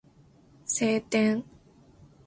[0.65, 1.43] 晴天